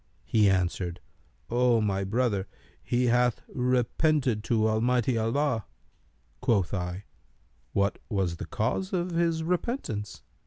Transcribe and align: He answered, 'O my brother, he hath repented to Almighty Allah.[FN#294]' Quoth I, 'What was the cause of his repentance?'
He 0.25 0.49
answered, 0.49 0.99
'O 1.51 1.79
my 1.79 2.03
brother, 2.03 2.47
he 2.81 3.05
hath 3.05 3.43
repented 3.47 4.43
to 4.45 4.67
Almighty 4.67 5.15
Allah.[FN#294]' 5.15 5.63
Quoth 6.41 6.73
I, 6.73 7.03
'What 7.73 7.99
was 8.09 8.37
the 8.37 8.47
cause 8.47 8.93
of 8.93 9.11
his 9.11 9.43
repentance?' 9.43 10.23